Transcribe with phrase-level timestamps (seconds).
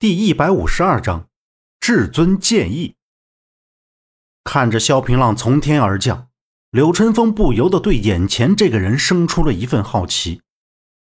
[0.00, 1.28] 第一百五十二章，
[1.78, 2.96] 至尊剑意。
[4.42, 6.30] 看着萧平浪从天而降，
[6.70, 10.40] 柳春风不由得对眼前这个人生出了一份好奇。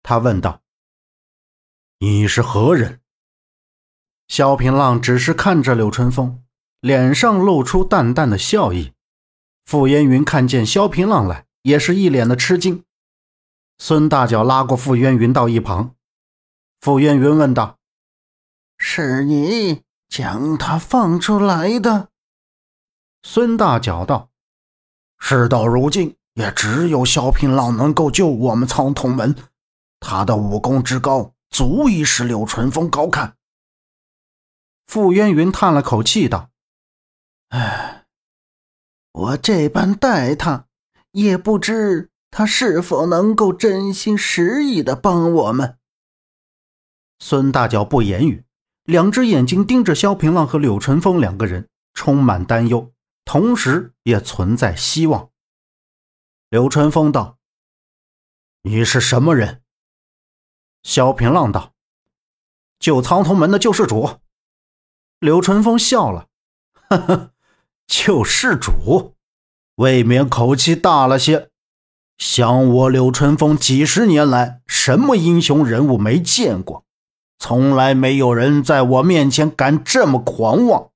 [0.01, 0.63] 他问道
[2.01, 3.01] ：“你是何人？”
[4.27, 6.43] 萧平浪只是看着柳春风，
[6.81, 8.93] 脸上露出淡淡的笑意。
[9.65, 12.83] 傅烟云看见萧平浪来，也是一脸的吃惊。
[13.77, 15.93] 孙大脚拉过傅烟云到一旁，
[16.81, 17.76] 傅烟云问道。
[18.77, 22.09] 是你将他放出来的，
[23.23, 24.29] 孙大脚道
[25.19, 29.35] ：“事到如今，也只有萧平浪能够救我们苍铜门。
[29.99, 33.35] 他的武功之高，足以使柳春风高看。”
[34.85, 36.51] 傅渊云叹了口气道
[37.49, 38.05] ：“唉，
[39.11, 40.67] 我这般待他，
[41.11, 45.77] 也不知他是否能够真心实意的帮我们。”
[47.19, 48.45] 孙大脚不言语。
[48.87, 52.93] 两只眼睛盯着萧平浪和柳春风两个人，充满担忧，
[53.25, 55.29] 同时也存在希望。
[56.49, 57.37] 柳春风道
[58.63, 59.61] ：“你是什么人？”
[60.83, 61.73] 萧平浪道
[62.79, 64.21] ：“救苍铜门的救世主。”
[65.19, 66.27] 柳春风笑了
[66.87, 67.31] ：“呵呵，
[67.87, 69.15] 救世主，
[69.75, 71.49] 未免口气大了些。
[72.17, 76.85] 想我柳春风几十年来，什么英雄人物没见过？”
[77.39, 80.91] 从来没有人在我面前敢这么狂妄。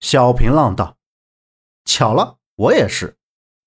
[0.00, 0.96] 小平浪道
[1.84, 3.16] ：“巧了，我也是。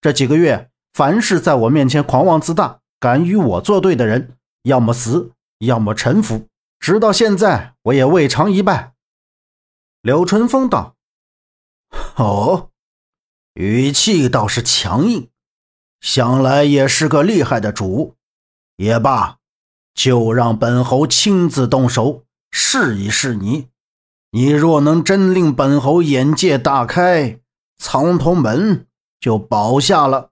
[0.02, 6.48] 这几个月，凡是在我面前狂妄自大、敢与我作对的人，要么死，要么臣服。
[6.80, 8.94] 直到现在，我也未尝一败。”
[10.02, 10.96] 柳春风道
[12.18, 12.72] ：“哦，
[13.54, 15.30] 语气倒是强硬，
[16.02, 18.16] 想来也是个厉害的主。
[18.76, 19.40] 也罢。”
[19.94, 23.70] 就让本侯亲自动手试一试你，
[24.32, 27.40] 你若能真令本侯眼界大开，
[27.78, 28.88] 藏铜门
[29.20, 30.32] 就保下了。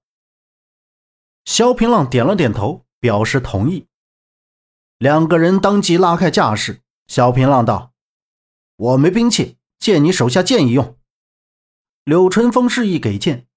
[1.46, 3.88] 萧平浪点了点头，表示同意。
[4.98, 6.82] 两个人当即拉开架势。
[7.08, 7.92] 萧平浪道
[8.78, 10.98] ：“我没兵器，借你手下剑一用。”
[12.06, 13.48] 柳春风示意给剑，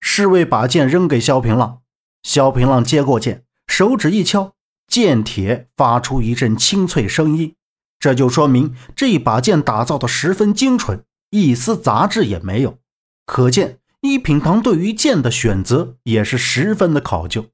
[0.00, 1.80] 侍卫把剑扔给萧平浪。
[2.22, 4.54] 萧平浪接过剑，手指一敲。
[4.88, 7.54] 剑铁发出一阵清脆声音，
[8.00, 12.78] 这就说明这一把剑打造的十分精纯，一丝杂质也没有。
[13.26, 17.50] 可见一品堂对于剑的选择也是十分的考究。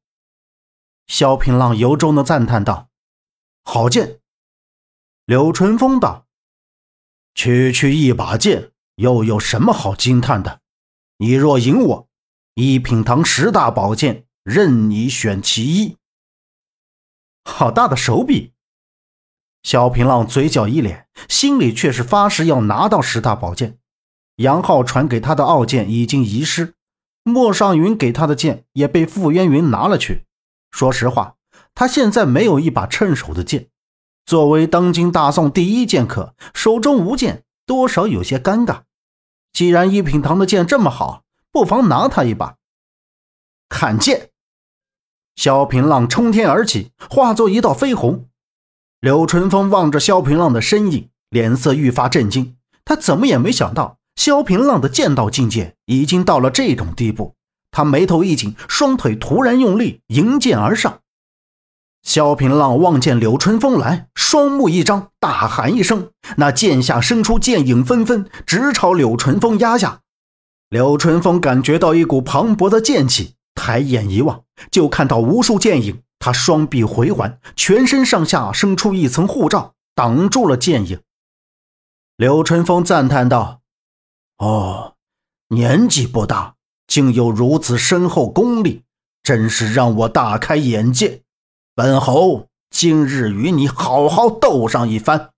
[1.09, 2.89] 萧平浪由衷的赞叹道
[3.65, 4.21] ：“好剑。”
[5.27, 6.27] 柳春风道
[7.35, 10.61] ：“区区一把剑，又有什么好惊叹的？
[11.19, 12.09] 你若赢我，
[12.55, 15.97] 一品堂十大宝剑任你选其一。”
[17.45, 18.53] 好大的手笔！
[19.63, 23.79] 萧平浪嘴角一咧，心里却是发誓要拿到十大宝剑。
[24.37, 26.75] 杨浩传给他的傲剑已经遗失，
[27.23, 30.25] 莫尚云给他的剑也被傅渊云拿了去。
[30.71, 31.37] 说实话，
[31.75, 33.69] 他现在没有一把趁手的剑。
[34.27, 38.83] 作为当今大宋第一剑客，手中无剑，多少有些尴尬。
[39.53, 41.23] 既然一品堂的剑这么好，
[41.53, 42.57] 不妨拿他一把。
[43.69, 44.31] 砍剑！
[45.37, 48.27] 萧平浪冲天而起，化作一道飞鸿。
[49.01, 52.57] 柳春风望着萧平浪的身影，脸色愈发震惊。
[52.85, 57.35] 他怎么也没想到，萧平浪的剑道境界已经到了这种地步。
[57.71, 61.01] 他眉头一紧，双腿突然用力，迎剑而上。
[62.03, 70.03] 萧平浪望见柳春风来，双目一张，大喊一声，那剑下生出剑影纷纷，直朝柳春风压下。
[70.69, 73.35] 柳春风感觉到一股磅礴的剑气。
[73.55, 76.03] 抬眼一望，就看到无数剑影。
[76.19, 81.01] 他双臂回环，全身上下生出一层护罩，挡住了剑影。
[82.17, 83.61] 柳春风赞叹道
[84.39, 84.95] ：“哦，
[85.49, 86.55] 年纪不大，
[86.87, 88.85] 竟有如此深厚功力，
[89.23, 91.23] 真是让我大开眼界。
[91.75, 95.33] 本侯今日与你好好斗上一番。”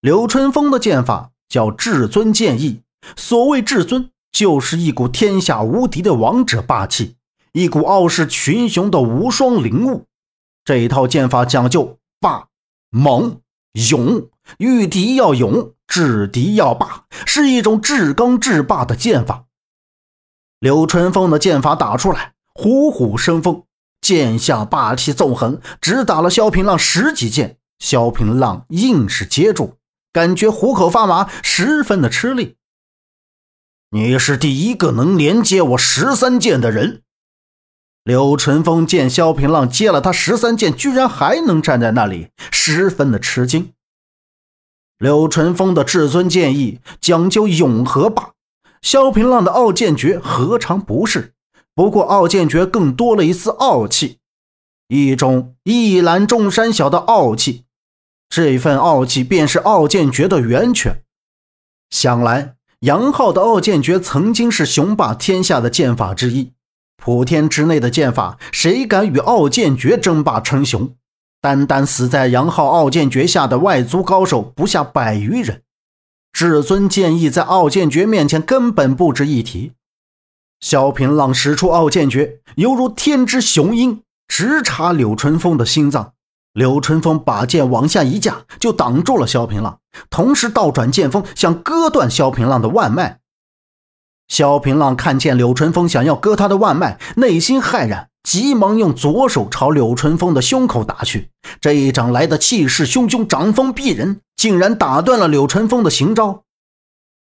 [0.00, 2.82] 柳春风的剑法叫至尊剑意，
[3.16, 4.10] 所谓至尊。
[4.32, 7.14] 就是一股天下无敌的王者霸气，
[7.54, 10.06] 一股傲视群雄的无双灵物。
[10.64, 12.48] 这一套剑法讲究霸、
[12.90, 13.40] 猛、
[13.90, 14.28] 勇，
[14.58, 19.44] 遇敌要勇，制敌要霸，是一种至刚至霸的剑法。
[20.58, 23.62] 柳春风的剑法打出来，虎虎生风，
[24.00, 29.76] 剑下霸气纵横，只打了萧平浪十几剑，萧平浪硬是接住，
[30.12, 32.56] 感觉虎口发麻，十分的吃力。
[33.90, 37.03] 你是第一个能连接我十三剑的人。
[38.04, 43.72] 柳淳风见萧平浪接了他十三剑，居然还能站在那里，十分的吃惊。
[44.98, 48.32] 柳淳风的至尊剑意讲究永和霸，
[48.82, 51.32] 萧平浪的傲剑诀何尝不是？
[51.74, 54.18] 不过傲剑诀更多了一丝傲气，
[54.88, 57.64] 一种一览众山小的傲气。
[58.28, 61.02] 这份傲气便是傲剑诀的源泉。
[61.88, 66.52] 想来杨浩的傲剑诀曾经是雄霸天下的剑法之一，
[67.04, 70.94] 普天之内的剑法，谁敢与傲剑诀争霸称雄？
[71.38, 75.60] 单单死在杨浩傲剑诀下的外族高手不下百余人，
[76.32, 79.72] 至尊剑意在傲剑诀面前根本不值一提。
[80.60, 86.14] 萧平浪使出傲剑诀，犹如天之雄鹰，直插柳春风的心脏。
[86.54, 89.78] 柳春风把剑往下一架，就挡住了萧平浪，
[90.08, 93.20] 同时倒转剑锋，想割断萧平浪的腕脉。
[94.34, 101.30] 萧平浪看见柳春风想要割他的腕脉，内心骇然，急忙用左手朝柳春风的胸口打去。
[101.60, 106.42] 这一掌来的气势汹汹，掌风逼人，竟然打断了柳春风的行招。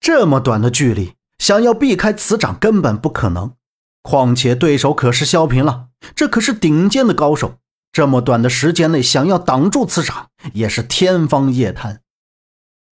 [0.02, 3.54] 这么短的距离，想要避开此掌根本不可能。
[4.02, 7.54] 况且对手可是萧平浪，这可是顶尖的高手。
[7.94, 12.02] 这么短的时间内，想要挡住此掌也是天方夜谭。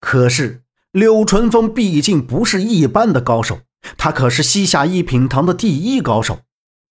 [0.00, 0.62] 可是
[0.92, 3.58] 柳春风毕竟不是一般的高手，
[3.96, 6.40] 他可是西夏一品堂的第一高手。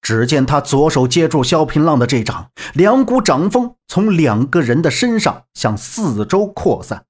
[0.02, 7.06] 只见他左手接住萧平浪的这掌，两股掌风从两个人的身上向四周扩散。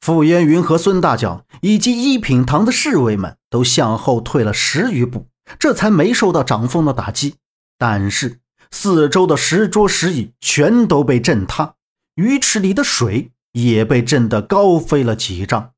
[0.00, 5.28] 傅烟云和孙大脚以及一品堂的侍卫们都向后退了十余步，
[5.58, 7.34] 这才没受到掌风的打击。
[7.78, 8.40] 但是。
[8.70, 11.74] 四周的石桌石椅全都被震塌，
[12.16, 15.73] 鱼池里的水也被震得高飞了几丈。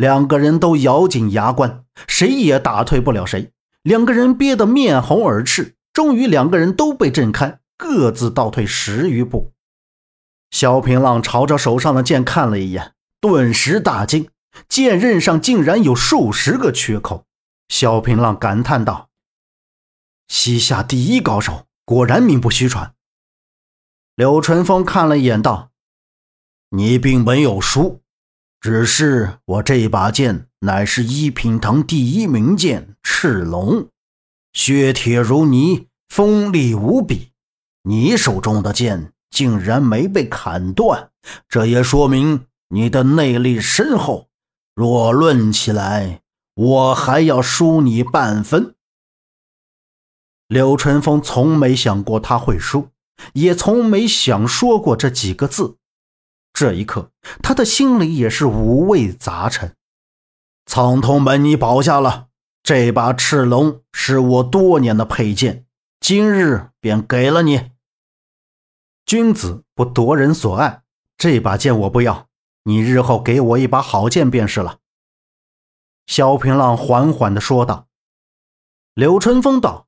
[0.00, 3.52] 两个人都咬紧牙关，谁也打退不了谁。
[3.82, 9.52] 两个人憋得面红耳赤，终于两个人都被震开，各自倒退十余步。
[10.50, 14.30] 萧平浪朝着手上的剑看了一眼，顿时大惊，
[14.70, 17.26] 剑刃上竟然有数十个缺口。
[17.68, 19.10] 萧平浪感叹道
[20.28, 22.94] ：“西夏第一高手。”果然名不虚传。
[24.14, 25.72] 柳春风看了一眼，道
[26.70, 28.00] ：“你并没有输，
[28.60, 33.88] 只是我这把剑乃是一品堂第一名剑赤龙，
[34.52, 37.30] 削铁如泥，锋利无比。
[37.84, 41.10] 你手中的剑竟然没被砍断，
[41.48, 44.28] 这也说明你的内力深厚。
[44.74, 46.20] 若论起来，
[46.54, 48.74] 我还要输你半分。”
[50.48, 52.88] 柳春风从没想过他会输，
[53.32, 55.78] 也从没想说过这几个字。
[56.60, 57.10] 这一刻，
[57.42, 59.74] 他的心里也是五味杂陈。
[60.66, 62.28] 苍通门，你保下了
[62.62, 65.64] 这把赤龙，是我多年的佩剑，
[66.00, 67.70] 今日便给了你。
[69.06, 70.82] 君子不夺人所爱，
[71.16, 72.28] 这把剑我不要，
[72.64, 74.80] 你日后给我一把好剑便是了。
[76.04, 77.86] 萧平浪缓缓地说道。
[78.92, 79.86] 柳春风道。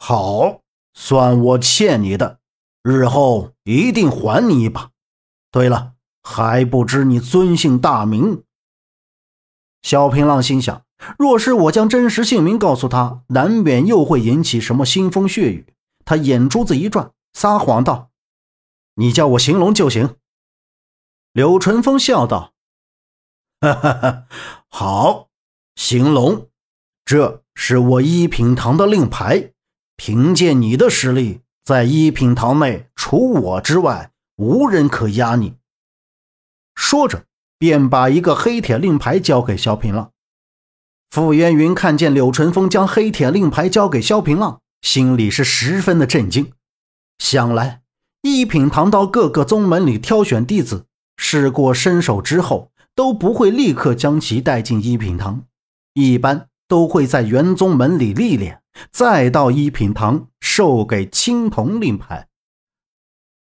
[0.00, 0.62] 好，
[0.92, 2.40] 算我欠你的，
[2.82, 4.90] 日后一定还你一把。
[5.54, 5.92] 对了，
[6.24, 8.42] 还不知你尊姓大名？
[9.82, 10.84] 小平浪心想，
[11.16, 15.72] 若是我将真实姓名告诉他，难免又会引起什么腥风血雨。
[16.04, 18.10] 他眼珠子一转，撒谎道
[18.98, 20.16] ：“你叫我行龙就行。”
[21.32, 22.52] 柳春风笑道
[23.62, 24.26] ：“哈哈哈，
[24.68, 25.28] 好，
[25.76, 26.48] 行龙，
[27.04, 29.52] 这是我一品堂的令牌。”
[29.96, 35.54] 凭借你的实力，在一品堂内，除我之外，无人可压你。
[36.74, 37.24] 说着，
[37.58, 40.10] 便把一个黑铁令牌交给萧平浪。
[41.10, 46.52] 傅烟云看见柳春风将黑铁令牌交给萧平浪，心里是十分的震惊。
[47.18, 47.82] 想来，
[48.22, 50.86] 一品堂到各个宗门里挑选弟子，
[51.16, 55.44] 试过身手之后，都不会立刻将其带进一品堂，
[55.92, 58.62] 一般都会在元宗门里历练。
[58.90, 62.26] 再到一品堂授给青铜令牌。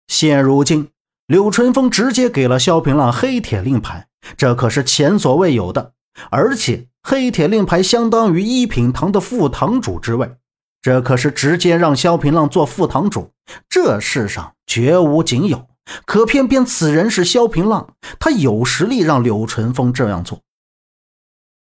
[0.09, 0.91] 现如今，
[1.27, 5.95] 柳春风直接给了萧平浪黑铁令牌，这可是前所未有的。
[6.31, 10.37] 而且，黑铁令牌相当于一品堂的副堂主之位，
[10.81, 13.33] 这可是直接让萧平浪做副堂主，
[13.69, 15.69] 这世上绝无仅有。
[16.05, 20.41] 可偏偏此人是萧平浪，他有实力让柳春风这样做。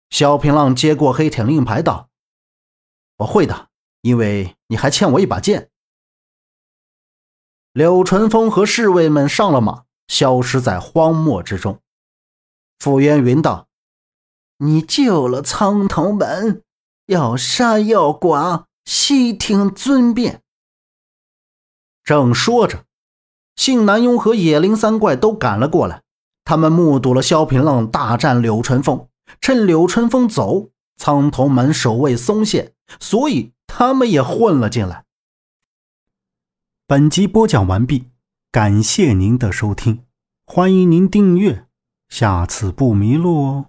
[0.09, 2.09] 萧平浪接过黑铁令牌，道。
[3.17, 3.67] 我会的，
[4.01, 5.69] 因为你还欠我一把剑。
[7.77, 11.77] 柳春风和侍卫们上了马，消失在荒漠之中。
[12.79, 13.67] 傅渊云道
[14.57, 16.63] ：“你救了苍头门，
[17.05, 20.41] 要杀要剐，悉听尊便。”
[22.03, 22.85] 正说着，
[23.55, 26.01] 信南雍和野灵三怪都赶了过来。
[26.45, 29.07] 他们目睹了萧平浪大战柳春风，
[29.39, 35.05] 趁柳春风走，苍头门守卫松懈，所以他们也混了进来。
[36.89, 38.05] 本集播讲完毕，
[38.49, 40.05] 感谢您的收听，
[40.45, 41.65] 欢迎您订阅，
[42.07, 43.65] 下次不迷路哦。